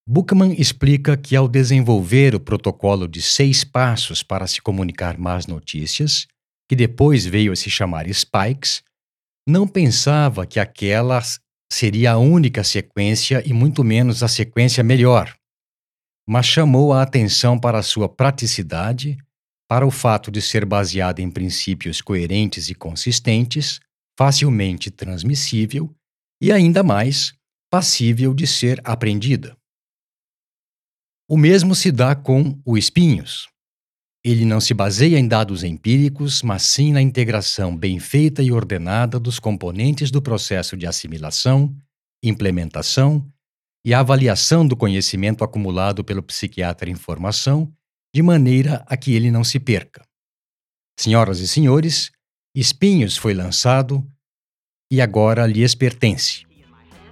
Buchmann 0.06 0.54
explica 0.58 1.16
que, 1.16 1.36
ao 1.36 1.46
desenvolver 1.46 2.34
o 2.34 2.40
protocolo 2.40 3.06
de 3.06 3.22
seis 3.22 3.62
passos 3.62 4.22
para 4.22 4.46
se 4.46 4.60
comunicar 4.60 5.16
más 5.16 5.46
notícias, 5.46 6.26
que 6.68 6.74
depois 6.74 7.24
veio 7.24 7.52
a 7.52 7.56
se 7.56 7.70
chamar 7.70 8.12
Spikes, 8.12 8.82
não 9.46 9.68
pensava 9.68 10.46
que 10.46 10.58
aquela 10.58 11.20
seria 11.72 12.12
a 12.12 12.18
única 12.18 12.64
sequência 12.64 13.42
e 13.46 13.52
muito 13.52 13.84
menos 13.84 14.22
a 14.22 14.28
sequência 14.28 14.82
melhor, 14.82 15.34
mas 16.28 16.46
chamou 16.46 16.92
a 16.92 17.02
atenção 17.02 17.58
para 17.58 17.78
a 17.78 17.82
sua 17.82 18.08
praticidade, 18.08 19.16
para 19.68 19.86
o 19.86 19.90
fato 19.90 20.30
de 20.30 20.42
ser 20.42 20.64
baseada 20.64 21.22
em 21.22 21.30
princípios 21.30 22.00
coerentes 22.00 22.68
e 22.68 22.74
consistentes, 22.74 23.80
facilmente 24.20 24.90
transmissível 24.90 25.90
e, 26.42 26.52
ainda 26.52 26.82
mais, 26.82 27.32
passível 27.70 28.34
de 28.34 28.46
ser 28.46 28.78
aprendida. 28.84 29.56
O 31.26 31.38
mesmo 31.38 31.74
se 31.74 31.90
dá 31.90 32.14
com 32.14 32.60
o 32.62 32.76
espinhos. 32.76 33.48
Ele 34.22 34.44
não 34.44 34.60
se 34.60 34.74
baseia 34.74 35.18
em 35.18 35.26
dados 35.26 35.64
empíricos, 35.64 36.42
mas 36.42 36.64
sim 36.64 36.92
na 36.92 37.00
integração 37.00 37.74
bem 37.74 37.98
feita 37.98 38.42
e 38.42 38.52
ordenada 38.52 39.18
dos 39.18 39.38
componentes 39.38 40.10
do 40.10 40.20
processo 40.20 40.76
de 40.76 40.86
assimilação, 40.86 41.74
implementação 42.22 43.26
e 43.82 43.94
avaliação 43.94 44.68
do 44.68 44.76
conhecimento 44.76 45.42
acumulado 45.42 46.04
pelo 46.04 46.22
psiquiatra 46.22 46.90
em 46.90 46.94
formação, 46.94 47.72
de 48.14 48.20
maneira 48.20 48.84
a 48.86 48.98
que 48.98 49.14
ele 49.14 49.30
não 49.30 49.42
se 49.42 49.58
perca. 49.58 50.06
Senhoras 50.98 51.40
e 51.40 51.48
senhores, 51.48 52.12
Espinhos 52.54 53.16
foi 53.16 53.32
lançado 53.32 54.04
e 54.90 55.00
agora 55.00 55.46
lhes 55.46 55.76
pertence. 55.76 56.42